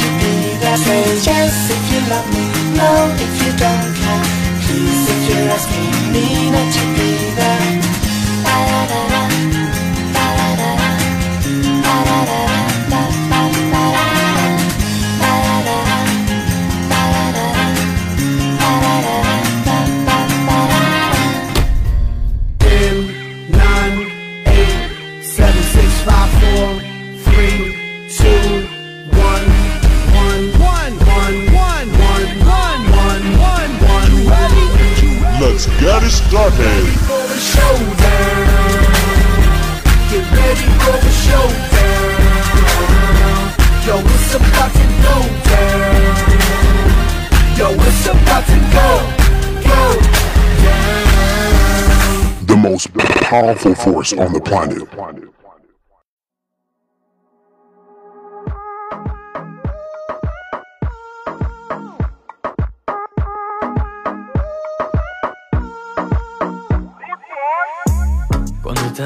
[0.00, 2.44] to be that way Yes, if you love me,
[2.78, 2.90] no,
[3.24, 4.26] if you don't care.
[4.64, 7.03] Please, if you're asking me not to be
[35.66, 36.58] Let's get it started.
[40.10, 42.12] Get ready for the showdown.
[43.86, 45.16] Yo, it's about to go
[45.48, 46.04] down.
[47.56, 48.88] Yo, it's about to go,
[49.64, 49.80] go
[50.64, 52.46] down.
[52.46, 54.82] The most powerful force on the planet.
[68.94, 69.02] 音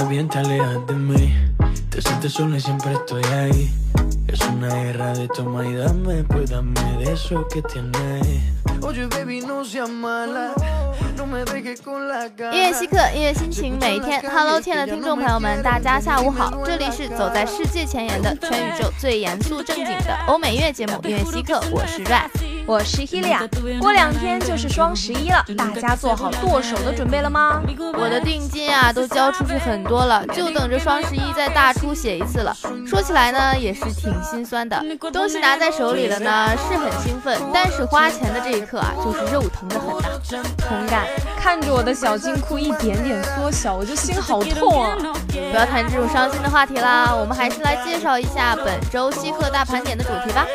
[12.52, 14.20] 乐稀客，音乐心情，每一天。
[14.30, 22.28] Hello，亲爱的听众朋友们，大家下午好，这里是走在世界前沿的全宇宙最严肃正经的欧美乐节目《音乐稀客》，我是 Ray，
[22.68, 23.48] 我是 Helia。
[23.80, 27.62] 过两天就是双十一了，大家做好剁手的准备了吗？
[27.94, 32.54] 我的定金啊都交出去很多了，就等着双十一再大出血一次了。
[32.86, 34.78] 说起来呢，也是挺心酸的。
[35.10, 40.46] 东西拿在手里了呢，是很兴奋，但是花钱的这一刻啊，就是肉疼的很呐。
[40.58, 41.06] 同感，
[41.40, 44.94] 看着我的小金库一点点缩小，我就心好痛啊！
[45.32, 50.46] 不要谈这种伤心的话题啦，我们还是来介绍一下本周稀客大盘点的主题吧。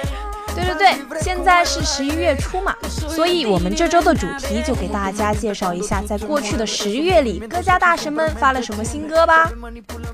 [0.56, 9.52] 对对对，现在是十一月初嘛，所以我们这周的主题就给大家介绍一下，在过去的十月里，各家大神们发了什么新歌吧。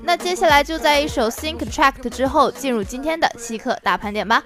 [0.02, 4.42] 那接下来就在一首 Think Track 之后，进入今天的稀客大盘点吧。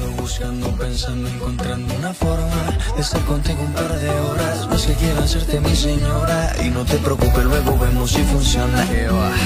[0.00, 4.66] Ando buscando, pensando, encontrando una forma de estar contigo un par de horas.
[4.74, 8.86] Es que quiera hacerte mi señora y no te preocupes, luego vemos si funciona.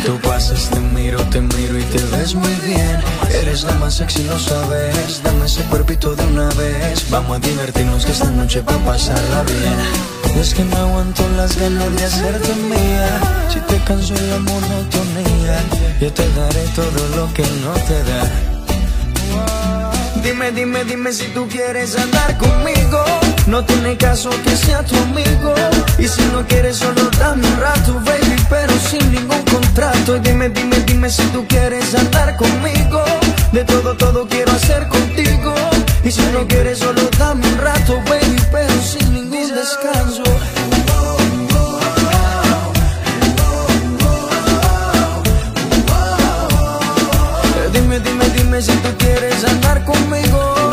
[0.06, 3.00] Tú pasas, te miro, te miro y te ves muy bien.
[3.30, 5.20] Eres la más sexy, lo sabes.
[5.24, 7.10] Dame ese cuerpito de una vez.
[7.10, 10.40] Vamos a divertirnos que esta noche va a pasarla bien.
[10.40, 13.20] Es que no aguanto las ganas de hacerte mía.
[13.48, 15.58] Si te canso la monotonía,
[16.00, 18.54] yo te daré todo lo que no te da.
[20.24, 23.04] Dime, dime, dime si tú quieres andar conmigo.
[23.46, 25.54] No tiene caso que sea tu amigo.
[25.98, 30.18] Y si no quieres, solo dame un rato, baby, pero sin ningún contrato.
[30.20, 33.04] Dime, dime, dime si tú quieres andar conmigo.
[33.52, 35.54] De todo, todo quiero hacer contigo.
[36.02, 40.22] Y si no quieres, solo dame un rato, baby, pero sin ningún descanso.
[47.74, 49.03] Dime, dime, dime si tú
[49.34, 50.63] quieres conmigo.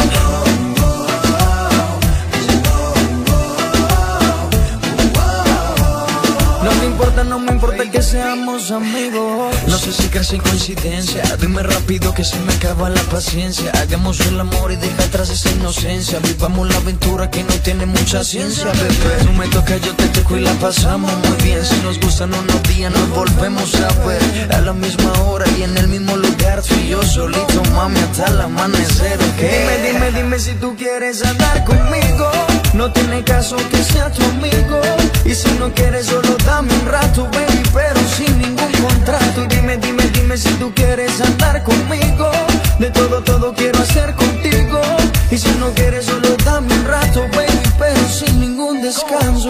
[7.24, 9.56] No me importa que seamos amigos.
[9.68, 11.24] No sé si casi coincidencia.
[11.40, 13.72] Dime rápido que se me acaba la paciencia.
[13.82, 16.20] Hagamos el amor y deja atrás esa inocencia.
[16.20, 19.24] Vivamos la aventura que no tiene mucha ciencia, bebé.
[19.26, 21.64] No me toca, yo te toco y la pasamos muy bien.
[21.66, 24.22] Si nos gustan unos días, nos volvemos a ver.
[24.54, 26.62] A la misma hora y en el mismo lugar.
[26.62, 29.38] Tú y yo solito, mami, hasta el amanecer, ¿ok?
[29.38, 32.51] Dime, dime, dime si tú quieres andar conmigo.
[32.74, 34.82] No tiene caso que sea tu amigo.
[35.26, 39.44] Y si no quieres, solo dame un rato, baby, pero sin ningún contrato.
[39.44, 42.32] Y dime, dime, dime si tú quieres andar conmigo.
[42.80, 44.82] De todo, todo quiero hacer contigo.
[45.30, 49.50] Y si no quieres, solo dame un rato, baby, pero sin ningún descanso.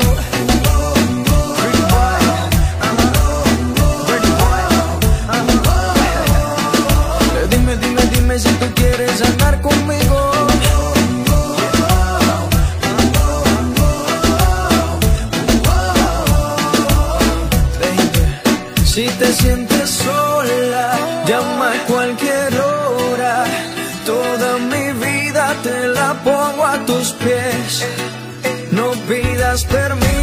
[26.23, 27.85] Pongo a tus pies.
[28.71, 30.20] No pidas permiso,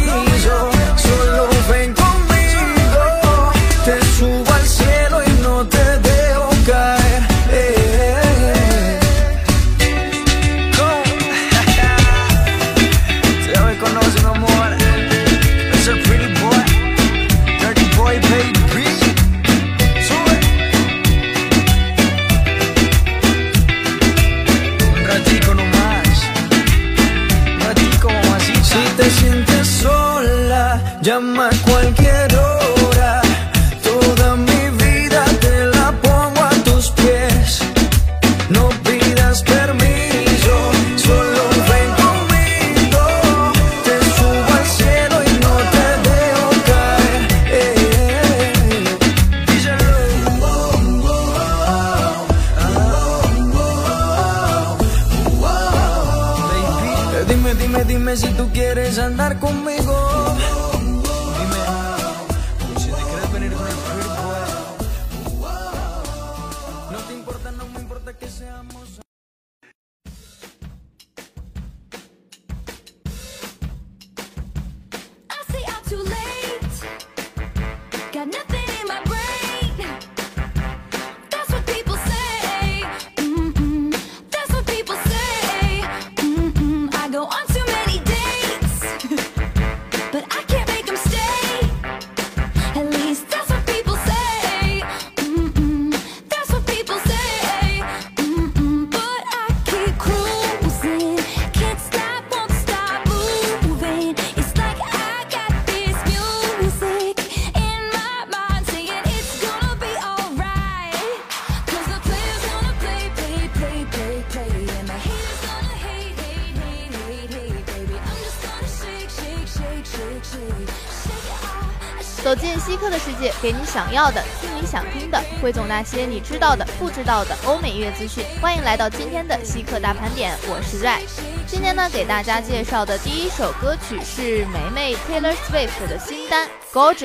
[123.41, 128.23] 给你想要的，听你想听的，汇总那些你知道的、不知道的欧美乐资讯。
[128.41, 130.99] 欢迎来到今天的稀客大盘点，我是 Ray。
[131.47, 136.95] 今天呢，给大家介绍的第一首歌曲是霉霉 Taylor Swift 的新单《Gorgeous》，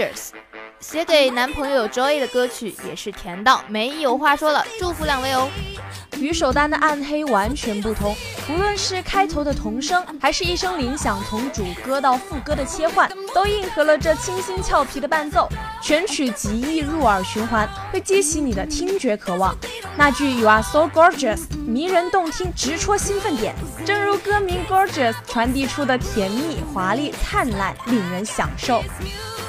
[0.80, 4.66] 写给男朋友 Joy 的歌曲，也是甜到没有话说了。
[4.80, 5.48] 祝福两位哦！
[6.20, 8.16] 与首单的暗黑完全不同，
[8.48, 15.48] 无论是开头的童声，还是一声铃响从主歌到副歌的切换，都应和了这清新俏皮的伴奏。
[15.82, 19.54] 全曲极易入耳循环，会激起你的听觉渴望。
[19.96, 23.54] 那句 “You are so gorgeous” 迷人动听，直戳兴奋点。
[23.84, 28.82] 正如歌名 “Gorgeous” 传递出的甜蜜、华丽、灿烂，令人享受。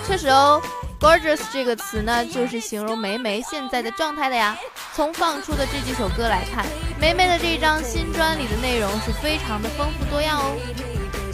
[0.07, 0.61] 确实哦
[0.99, 4.57] ，gorgeous 这个词呢，就是形容梅梅现在的状态的呀。
[4.93, 6.65] 从放出的这几首歌来看，
[6.99, 10.55] 梅梅的这张新专里的内容是非常的丰富多样哦。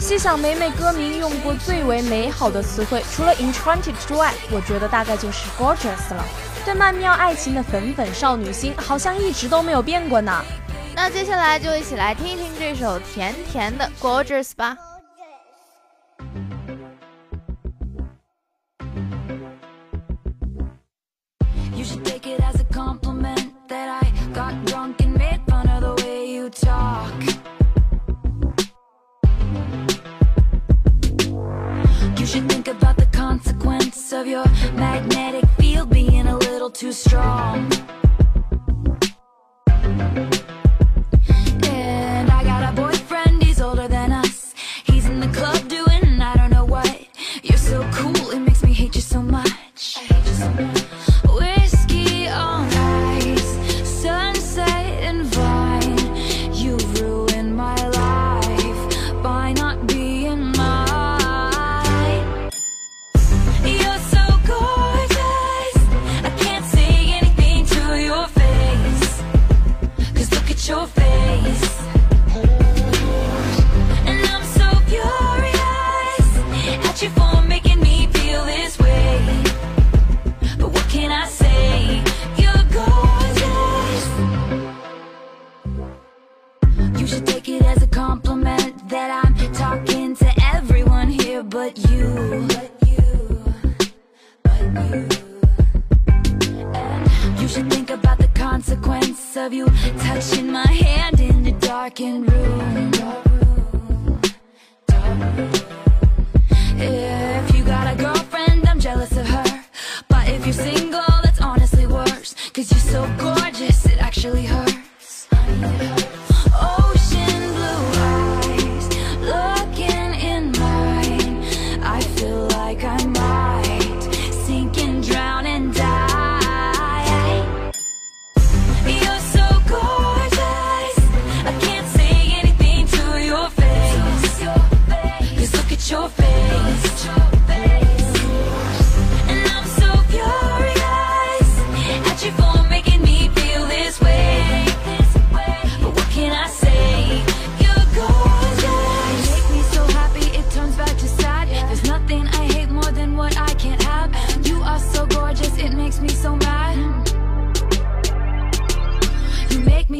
[0.00, 6.24] 细想梅梅歌名用过最为美好的词汇，除了 enchanted 之外，我觉得大概就是 gorgeous 了。
[6.64, 10.44] 对曼妙爱情的粉粉少女心，好像一直都没有变过呢。
[10.94, 14.76] 那接下来就一起来听一听这首甜甜的 gorgeous 吧。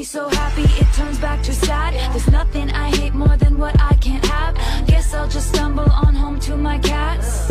[0.04, 1.94] So happy it turns back to sad.
[2.12, 4.54] There's nothing I hate more than what I can't have.
[4.86, 7.50] Guess I'll just stumble on home to my cats.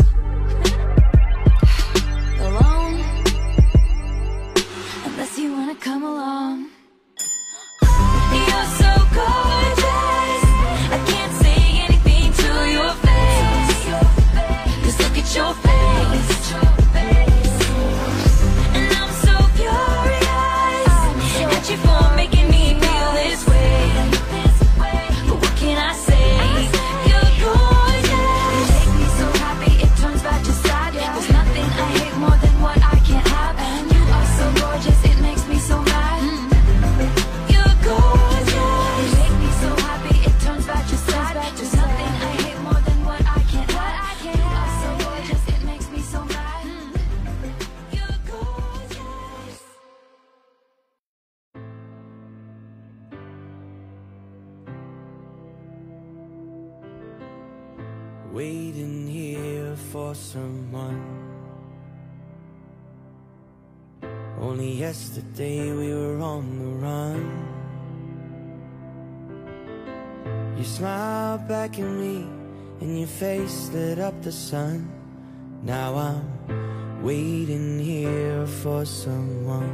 [2.40, 3.00] Alone.
[5.06, 6.61] Unless you wanna come along.
[64.52, 67.20] Only yesterday we were on the run.
[70.58, 72.28] You smiled back at me,
[72.82, 74.92] and your face lit up the sun.
[75.62, 79.72] Now I'm waiting here for someone.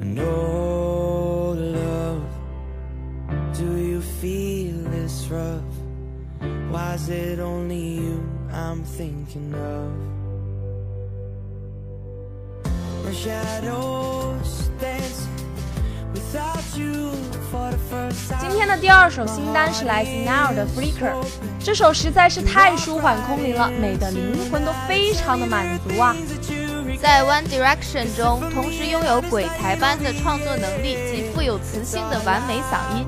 [0.00, 2.30] And oh, love,
[3.58, 5.74] do you feel this rough?
[6.70, 10.07] Why is it only you I'm thinking of?
[18.40, 21.12] 今天的第二首新单是来自 Now 的 Flicker，
[21.58, 26.14] 这首实在是太舒缓空灵了，美的灵魂都非常的满足啊。
[27.00, 33.04] 在 One Direction 中，同时拥有鬼才般的创作能力及富有磁性的完美嗓音，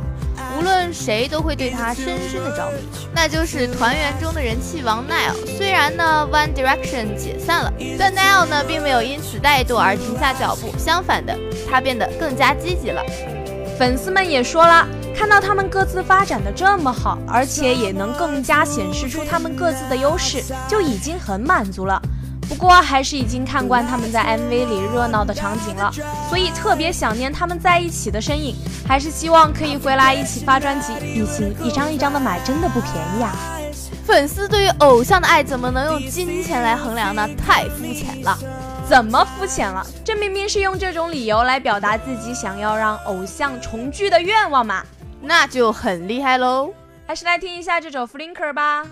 [0.61, 2.77] 无论谁都会对他深深的着迷。
[3.15, 5.57] 那就是团员中的人气王 Niall。
[5.57, 11.35] 虽然呢 One Direction 解散了，但 Niall 呢并没有因此怠惰而停下脚步，相反的，
[11.67, 13.03] 他变得更加积极了。
[13.79, 14.87] 粉丝们也说了，
[15.17, 21.99] 看到他们各自发展的这么好，而且也能更加显示出他们各自的优势，就已经很满足了。
[22.51, 25.91] 不过还是已经看惯他们在 MV 里热闹的场景了，
[26.29, 30.93] 所以特别想念他们在一起的身影，还是希望可以回来一起发专辑。
[31.01, 33.33] 毕竟一张一张的买真的不便宜啊！
[34.05, 37.27] 粉丝对于偶像的爱怎么能用金钱来衡量呢？
[37.39, 38.37] 太肤浅了。
[38.89, 39.87] 怎么肤浅了？
[40.05, 44.83] 这明明是用这种理由来表达自己想要让偶像重聚的愿望嘛！
[45.23, 46.75] 那就很厉害喽。
[47.07, 48.85] 还是来听一下这首《Flinker》吧。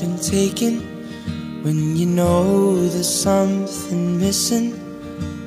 [0.00, 0.80] Been taken,
[1.62, 4.72] when you know there's something missing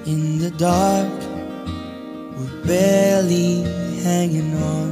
[0.06, 1.12] in the dark,
[2.38, 3.64] we're barely
[4.04, 4.90] hanging on.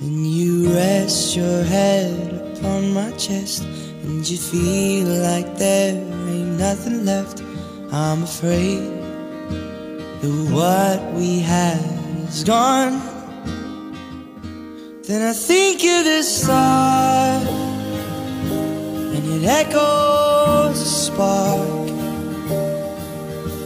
[0.00, 3.64] And you rest your head upon my chest,
[4.04, 7.42] and you feel like there ain't nothing left.
[7.90, 8.82] I'm afraid
[10.20, 11.82] that what we had
[12.28, 13.09] is gone.
[15.10, 17.42] Then I think of this song
[19.16, 21.88] And it echoes a spark.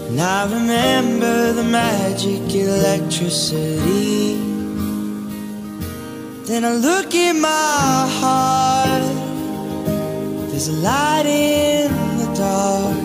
[0.08, 4.36] And I remember the magic electricity.
[6.46, 9.02] Then I look in my heart
[10.48, 12.96] There's a light in the dark.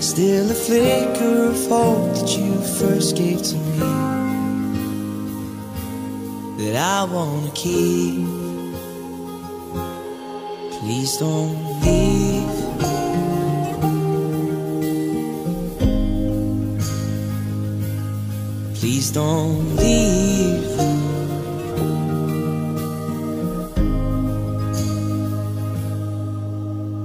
[0.00, 4.19] Still a flicker of hope that you first gave to me
[6.72, 8.26] that I wanna keep.
[10.78, 12.50] Please don't leave.
[18.74, 20.64] Please don't leave.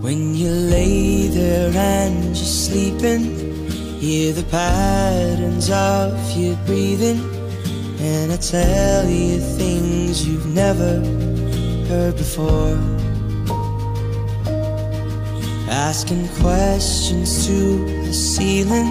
[0.03, 3.23] When you lay there and you're sleeping,
[3.99, 7.34] hear the patterns of your breathing.
[8.07, 10.99] And I tell you things you've never
[11.89, 12.77] heard before.
[15.67, 18.89] Asking questions to the ceiling.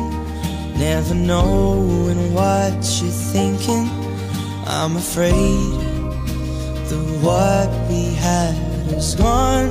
[0.76, 3.88] Never knowing what you're thinking.
[4.66, 5.70] I'm afraid
[6.88, 8.56] that what we had
[8.92, 9.70] is gone.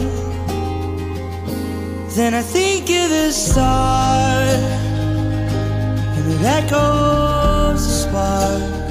[2.16, 4.40] Then I think of the star
[6.16, 8.83] and it echoes a spark.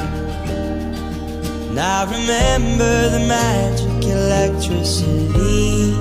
[1.72, 5.94] And I remember the magic electricity.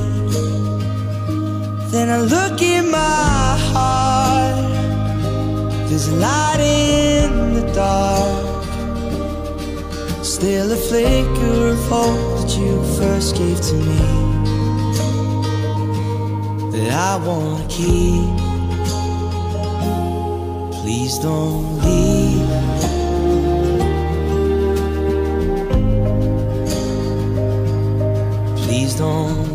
[1.91, 4.67] Then I look in my heart,
[5.87, 8.65] there's a light in the dark.
[10.25, 14.01] Still a flicker of hope that you first gave to me
[16.73, 18.27] that I wanna keep.
[20.81, 22.90] Please don't leave.
[28.95, 29.50] don't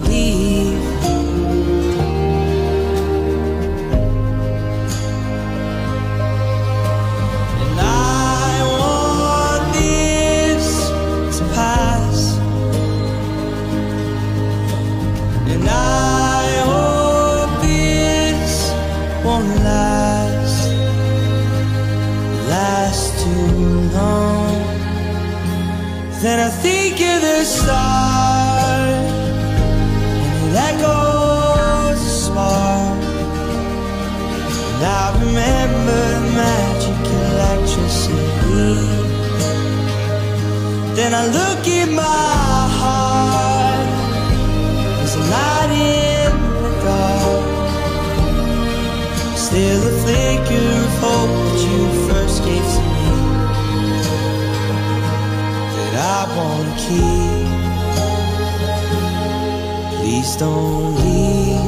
[60.36, 61.60] Please don't leave.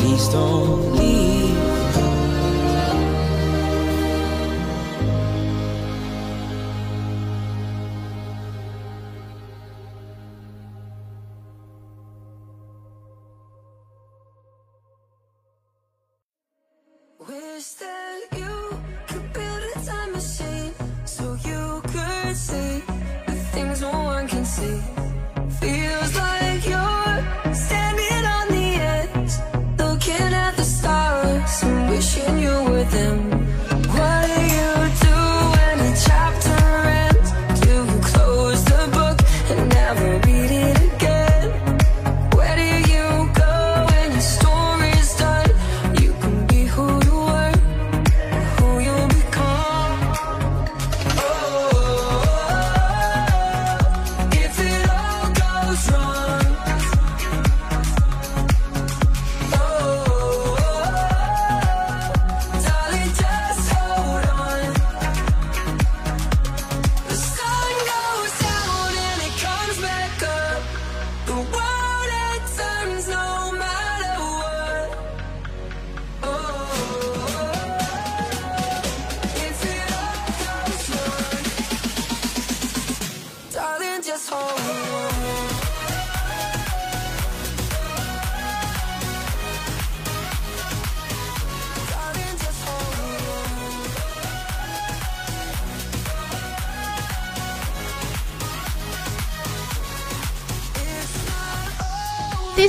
[0.00, 0.79] Please don't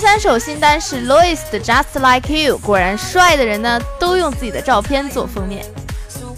[0.01, 5.63] 三首新单是 Louis 的 Just Like You，果然帅的人呢都用自己的照片做封面。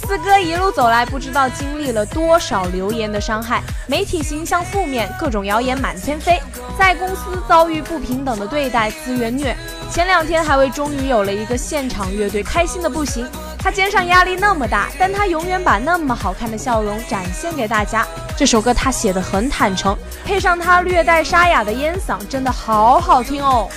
[0.06, 6.42] 四哥一路走来，不知道经历了多少流言的伤害，媒体形象负面，各种谣言满天飞，
[6.78, 9.56] 在公司遭遇不平等的对待，资源虐。
[9.90, 13.26] 前两天还为终于有了一个现场乐队开心的不行，
[13.58, 18.06] 他肩上压力那么大，但他永远把那么好看的笑容展现给大家。
[18.36, 23.70] 这首歌他写的很坦诚，配上他略带沙哑的烟嗓，真的好好听哦。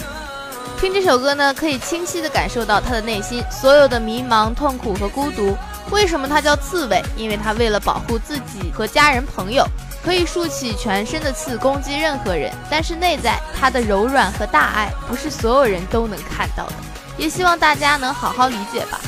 [0.79, 5.57] 听这首歌呢，可以清晰地感受到他的内心所有的迷茫、痛苦和孤独。
[5.91, 7.03] 为什么他叫刺猬？
[7.17, 9.67] 因为他为了保护自己和家人朋友，
[10.05, 12.53] 可以竖起全身的刺攻击任何人。
[12.71, 16.75] 但是内在他的柔软和大爱，不是所有人都能看到的。
[17.17, 19.01] 也希望大家能好好理解吧。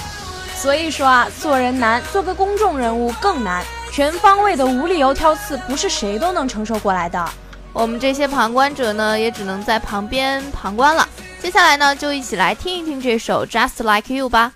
[0.56, 3.62] 所以说啊，做人难，做个公众人物更难。
[3.90, 7.28] 全方位的无理由挑刺，不是谁都能承受过来的。
[7.72, 11.06] 我们这些旁观者呢，也只能在旁边旁观了。
[11.40, 14.52] 接下来呢，就一起来听一听这首《Just Like You》吧。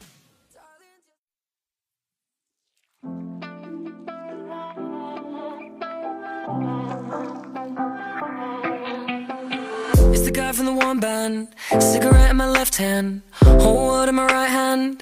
[10.12, 11.48] It's the guy from the one band.
[11.80, 13.22] Cigarette in my left hand,
[13.60, 14.98] whole world in my right hand.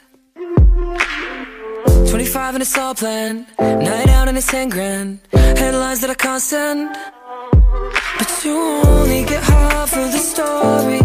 [2.10, 3.46] 25 and it's all planned.
[3.60, 5.20] Night out and it's 10 grand.
[5.32, 6.92] Headlines that I can't stand.
[8.18, 10.98] But you only get half of the story.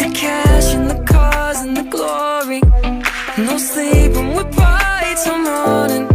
[0.00, 2.62] The cash and the cars and the glory.
[3.36, 6.08] No sleep and we're party till morning.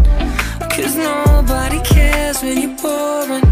[0.73, 3.45] Cause nobody cares when you're boring.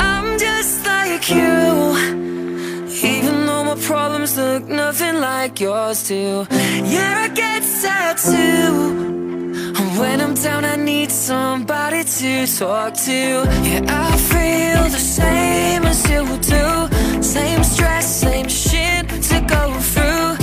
[0.00, 1.97] I'm just like you.
[3.88, 6.46] Problems look nothing like yours do.
[6.50, 8.74] Yeah, I get sad too.
[9.78, 13.18] And when I'm down, I need somebody to talk to.
[13.68, 16.22] Yeah, I feel the same as you
[16.54, 17.22] do.
[17.22, 20.36] Same stress, same shit to go through.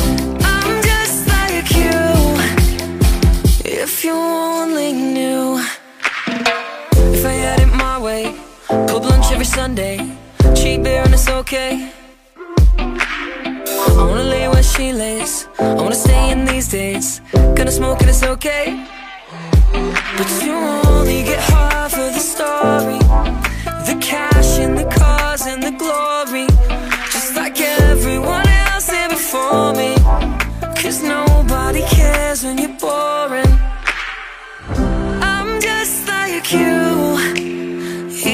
[0.54, 2.02] I'm just like you.
[3.64, 5.60] If you only knew.
[7.14, 8.24] If I had it my way,
[8.66, 9.98] club lunch every Sunday,
[10.56, 11.92] cheap beer and it's okay.
[14.94, 17.22] Lays, I wanna stay in these days.
[17.56, 18.86] Gonna smoke and it's okay.
[20.18, 23.00] But you only get half of the story.
[23.88, 26.48] The cash and the cars and the glory.
[27.12, 29.96] Just like everyone else here before me.
[30.82, 33.54] Cause nobody cares when you're boring.
[35.32, 37.18] I'm just like you.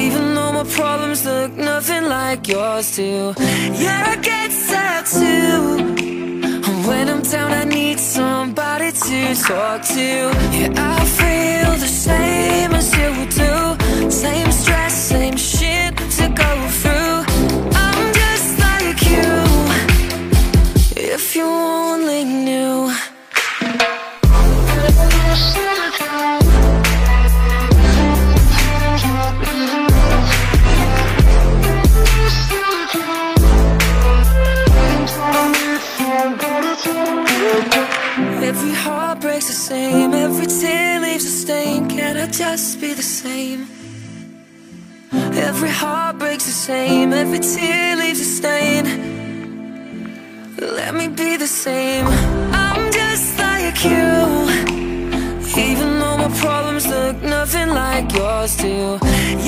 [0.01, 3.33] Even though my problems look nothing like yours do.
[3.37, 6.01] Yeah, I get sad too.
[7.01, 10.07] When I'm down, I need somebody to talk to.
[10.53, 13.09] Yeah, I feel the same as you
[13.41, 14.11] do.
[14.11, 15.35] Same stress, same
[39.71, 41.87] same, every tear leaves a stain.
[41.87, 43.61] Can I just be the same?
[45.47, 48.83] Every heart breaks the same, every tear leaves a stain.
[50.77, 52.05] Let me be the same.
[52.67, 54.11] I'm just like you.
[55.67, 58.99] Even though my problems look nothing like yours do.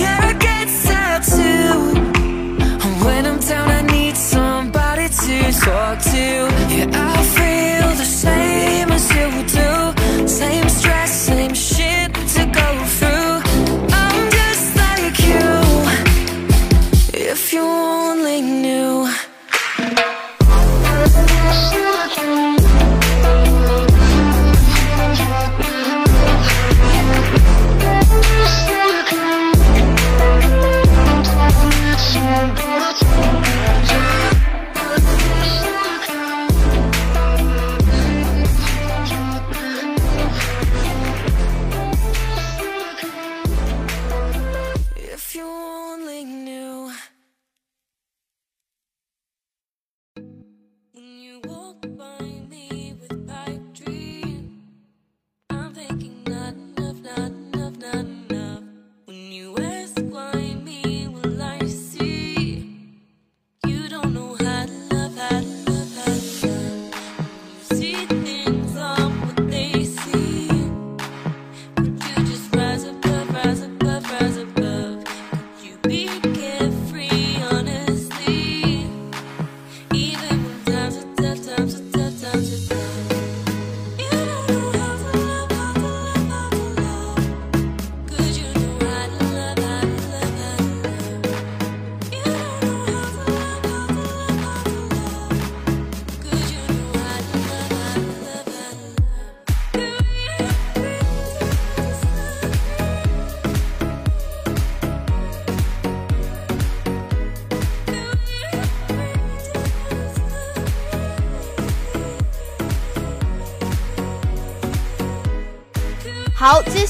[0.01, 0.42] Yeah, I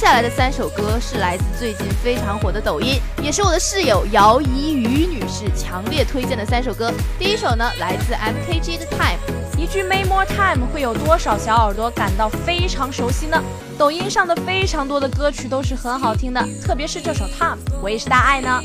[0.04, 6.92] 下来的三首歌是来自最近非常火的抖音，也是我的室友姚怡瑜女士强烈推荐的三首歌。
[7.18, 9.18] 第一首呢，来自 MKG 的 Time。
[9.58, 13.42] 一句 May More Time 会有多少小耳朵感到非常熟悉呢？
[13.78, 18.62] 抖音上的非常多的歌曲都是很好听的，特别是这首 Time，我也是大爱呢。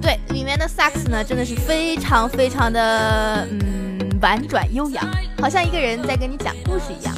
[0.00, 5.06] 对，里面的萨克斯呢，真的是非常非常的嗯婉转悠扬，
[5.38, 7.14] 好像一个人在跟你讲故事一样。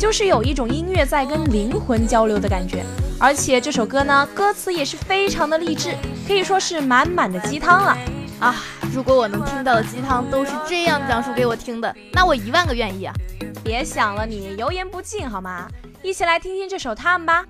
[0.00, 2.84] 就是有一种音乐在跟灵魂交流的感觉。
[3.18, 5.94] 而且这首歌呢，歌词也是非常的励志，
[6.26, 7.96] 可以说是满满的鸡汤了！
[8.40, 8.56] 啊，
[8.92, 13.14] 如果我能听到的鸡汤都是这样讲述给我听的，那我一万个愿意啊！
[13.62, 15.68] 别想了你，油盐不进好吗？
[16.02, 17.46] 一起来听听这首《他们》吧。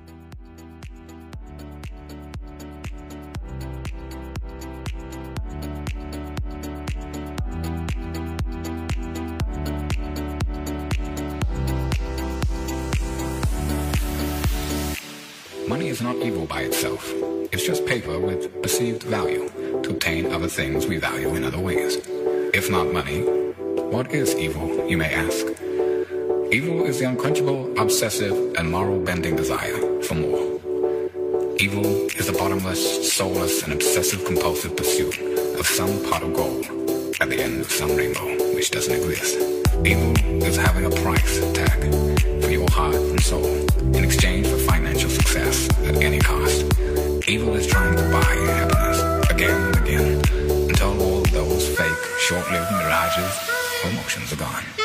[19.05, 19.49] Value
[19.83, 21.99] to obtain other things we value in other ways.
[22.55, 23.23] If not money,
[23.91, 25.47] what is evil, you may ask?
[26.53, 30.61] Evil is the unquenchable, obsessive, and moral bending desire for more.
[31.59, 31.87] Evil
[32.19, 35.19] is the bottomless, soulless, and obsessive compulsive pursuit
[35.59, 36.65] of some pot of gold
[37.21, 39.37] at the end of some rainbow which doesn't exist.
[39.85, 40.13] Evil
[40.43, 41.81] is having a price tag
[42.43, 43.47] for your heart and soul
[43.95, 46.65] in exchange for financial success at any cost.
[47.27, 52.71] Evil is trying to buy your happiness again and again until all those fake, short-lived
[52.73, 53.51] mirages
[53.83, 54.84] or emotions are gone.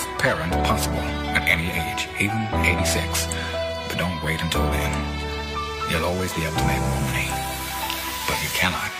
[0.00, 0.98] Best parent possible
[1.36, 3.26] at any age, even 86.
[3.88, 4.92] But don't wait until then.
[5.90, 7.28] You'll always be able to make more money.
[8.26, 8.90] But you cannot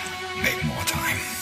[0.42, 1.39] make more time.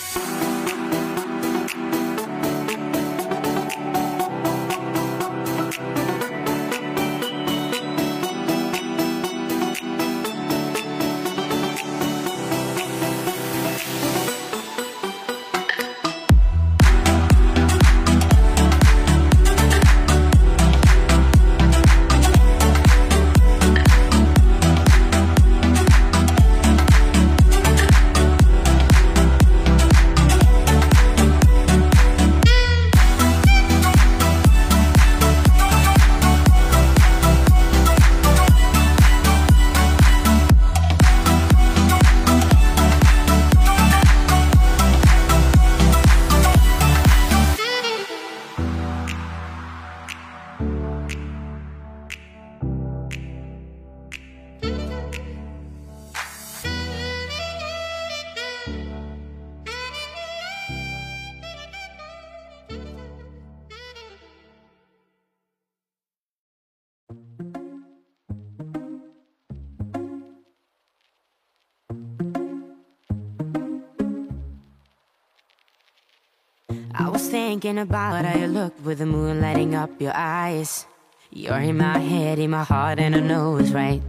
[77.18, 80.87] Was thinking about how you look with the moon lighting up your eyes.
[81.33, 84.00] You're in my head, in my heart, and I know it's right.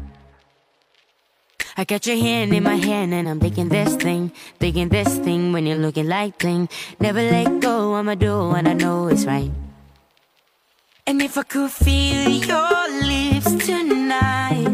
[1.76, 5.54] I got your hand in my hand, and I'm thinking this thing, thinking this thing
[5.54, 6.70] when you're looking like thing.
[7.00, 9.52] Never let go, I'ma do what I know it's right.
[11.08, 14.70] And if I could feel your lips tonight,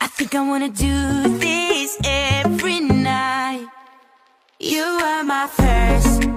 [0.00, 0.96] I think I wanna do
[1.36, 3.68] this every night.
[4.58, 6.27] You are my first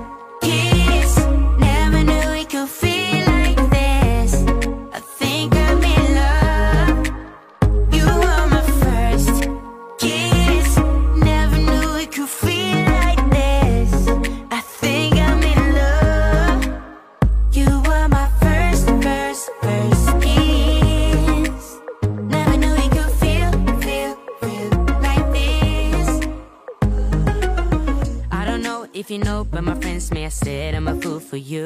[29.11, 31.65] You know, but my friends may have said I'm a fool for you.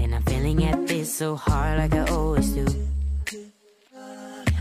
[0.00, 2.64] And I'm feeling at this so hard like I always do.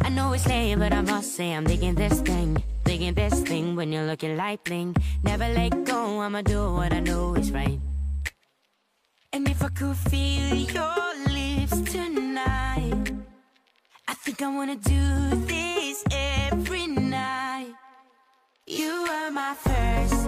[0.01, 2.61] I know it's late, but I must say I'm digging this thing.
[2.83, 4.69] Digging this thing when you're looking like.
[5.23, 7.79] Never let go, I'ma do what I know is right.
[9.31, 13.13] And if I could feel your lips tonight,
[14.05, 17.71] I think I wanna do this every night.
[18.67, 20.24] You were my first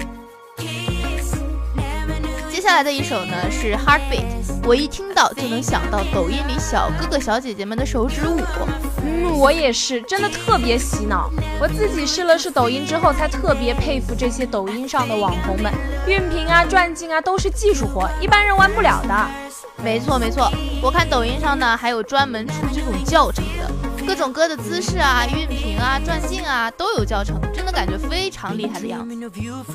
[2.67, 4.25] 下来的一首呢是 Heartbeat，
[4.65, 8.41] 我一听到就能想到抖音里小哥哥小姐姐们的手指舞。
[9.05, 11.31] 嗯，我也是，真的特别洗脑。
[11.61, 15.73] 我自己试了试抖音之后，才特别佩服这些抖音上的网红们，
[16.05, 19.27] 熨屏啊、转镜啊都是技术活，一般人玩不了的。
[19.81, 20.51] 没错没错，
[20.81, 27.39] 我看抖音上呢还有专门出这种教程的，各种歌的姿势啊、熨屏啊、转镜啊都有教程，
[27.77, 29.29] 感觉非常厉害的样子。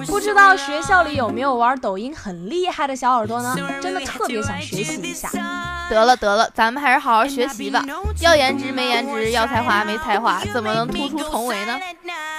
[0.07, 3.55] 不知道学校里有没有玩抖音很厉害的小耳朵呢？
[3.81, 5.31] 真的特别想学习一下。
[5.89, 7.85] 得了得了，咱们还是好好学习吧。
[8.21, 11.79] 要颜值没颜值，要才华没才华，怎么能突出重围呢？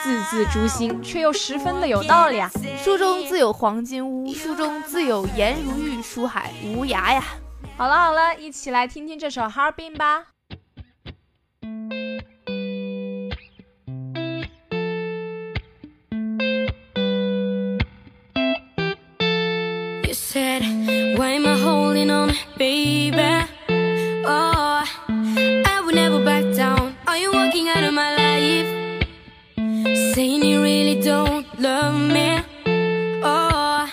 [0.04, 2.52] 字字诛心，却又十分的有道理啊！
[2.84, 7.24] 书中自有黄金屋，书中自有颜如玉，书海无涯呀。
[7.78, 10.26] 好了好了，一起来听听这首《Heartbeat》吧。
[20.34, 20.64] Said,
[21.16, 23.32] Why am I holding on, baby?
[24.26, 24.84] Oh,
[25.72, 26.96] I would never back down.
[27.06, 28.70] Are you walking out of my life?
[30.16, 32.42] Saying you really don't love me.
[33.24, 33.88] Oh,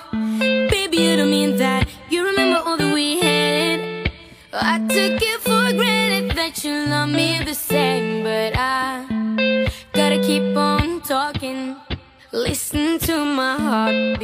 [0.70, 1.87] baby, you don't mean that.
[2.09, 4.11] You remember all that we had.
[4.55, 9.05] I took it for granted that you love me the same, but I
[9.92, 11.76] gotta keep on talking.
[12.33, 14.18] Listen to my heart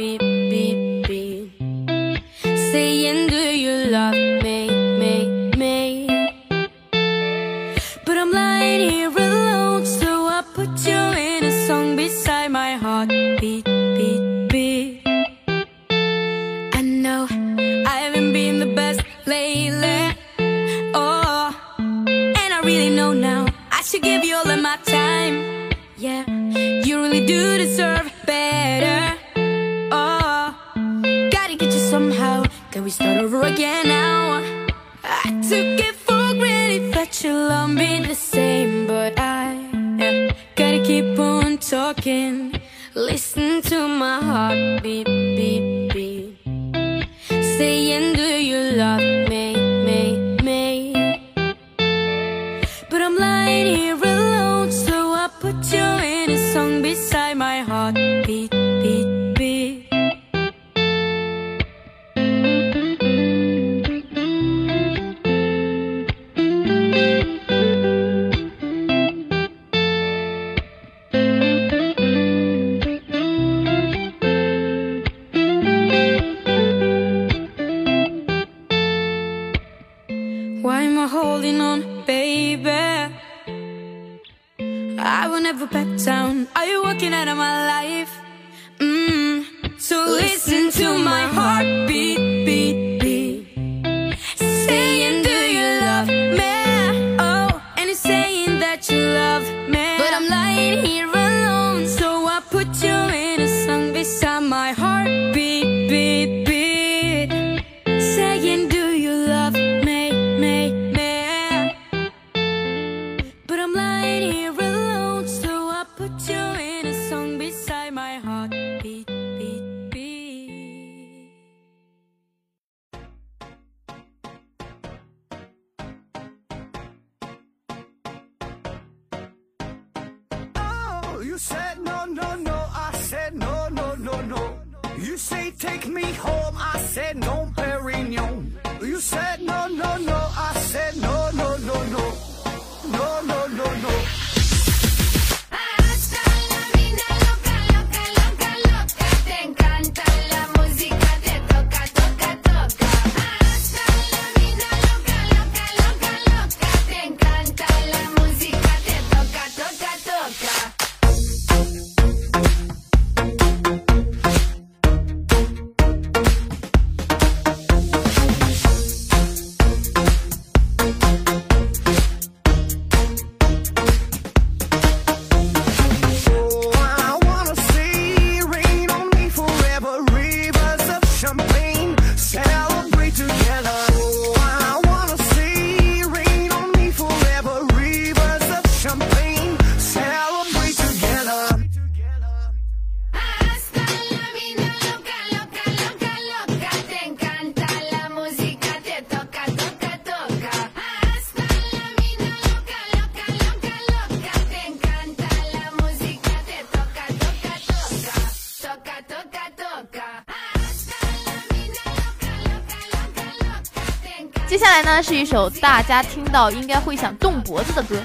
[214.97, 218.01] 接下来呢是一首大家听到应该会想动脖子的歌，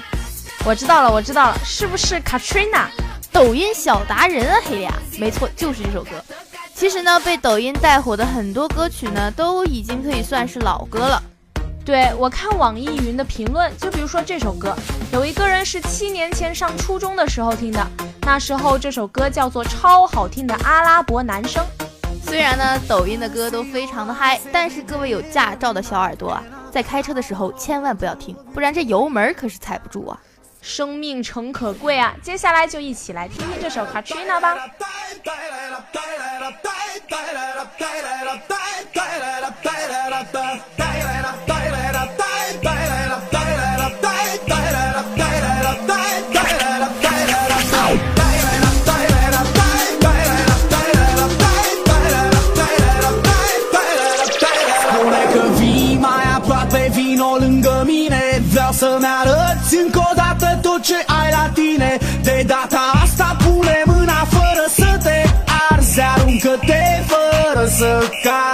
[0.63, 2.85] 我知道了，我知道了，是不是 Katrina？
[3.31, 6.11] 抖音小达人啊，黑俩，没错，就是这首歌。
[6.75, 11.21] 其实呢，被抖音带火的很多歌曲呢，都已经可以算是老歌了。
[11.83, 14.75] 对我看网易云的评论，就比如说这首歌，
[15.11, 17.83] 有一个人是七年前上初中的时候听的，
[18.21, 21.65] 那时候这首歌叫做超好听的阿拉伯男声。
[22.23, 30.19] 虽然呢，抖音的歌都非常的嗨，但是各位有驾照的小耳朵啊，在开车的时候千万不要听，不然这油门可是踩不住啊。
[30.59, 32.15] 生命诚可贵啊！
[32.23, 34.57] 接下来就一起来听听这首 Katrina 吧。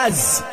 [0.10, 0.49] Jazz.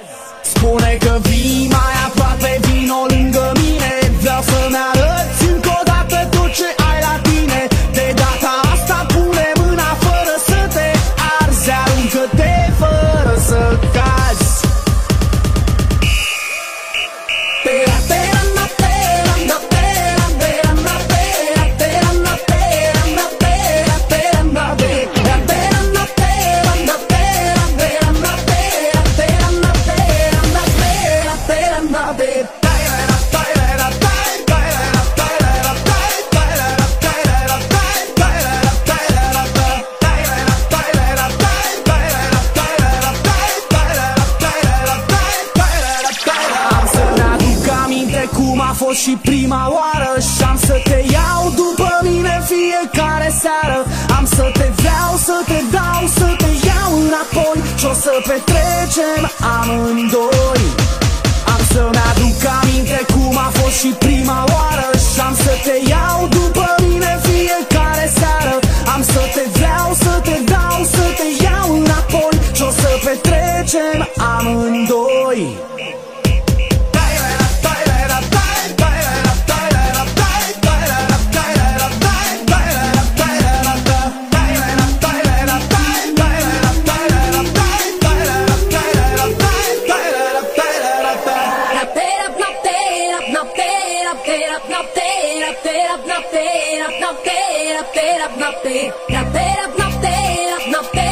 [97.77, 101.06] up, get up, not pay, not pay, up.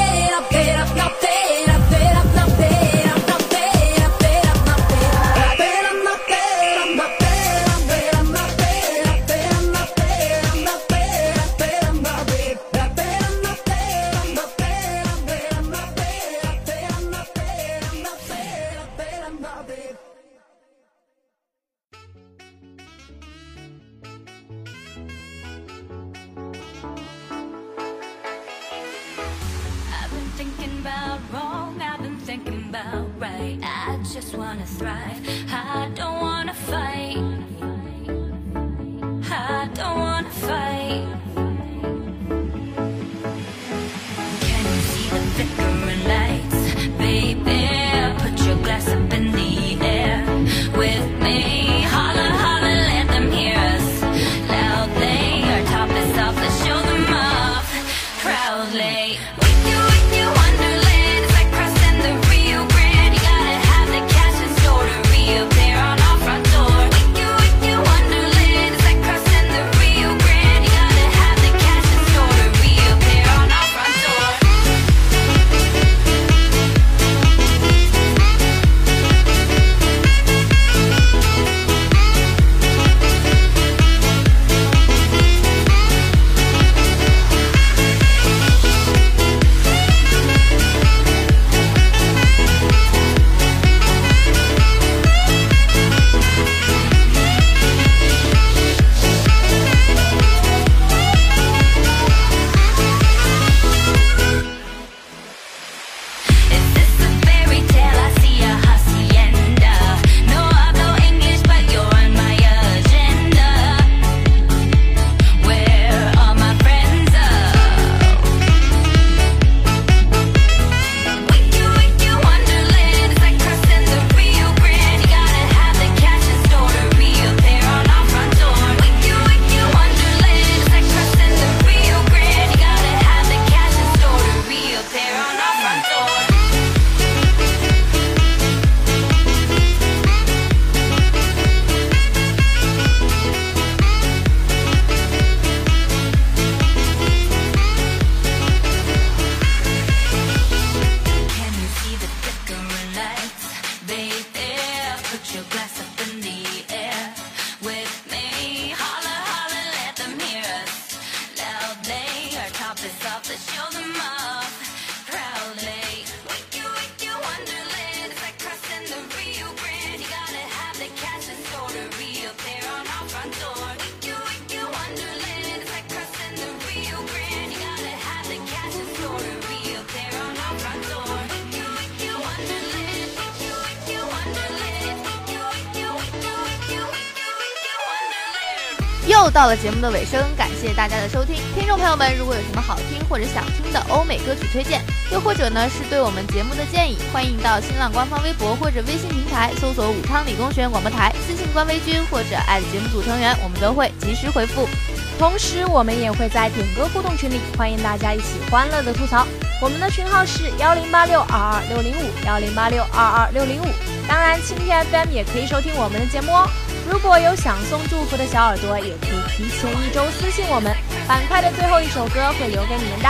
[189.15, 191.37] 又到了节目的尾声，感谢大家的收听。
[191.55, 204.69] 听众朋友们，如果有什么好听或者想听的欧美歌曲推荐，又或者呢是对我们节目的建议，欢迎到新浪官方微博或者微信平台搜索武昌理工学院广播台，私信官微君或者艾特节目组成员，我们都会及时回复。
[205.17, 209.25] 同时，我们也会在点歌互动群里，欢迎大家一起欢乐的吐槽。
[209.62, 213.67] 我们的群号是幺零八六二二六零五幺零八六二二六零五。
[214.09, 216.51] 当然，蜻蜓 FM 也可以收听我们的节目哦。
[216.91, 220.74] 如果有想送祝福的小耳朵，也可以提前一周私信我们。
[221.09, 223.09] 板块的最后一首歌会留给你们的。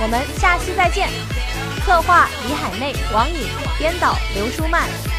[0.00, 1.08] 我们下期再见。
[1.84, 3.48] 策划李海妹、王颖，
[3.78, 5.15] 编导刘舒曼。